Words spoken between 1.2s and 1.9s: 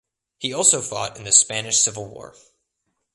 the Spanish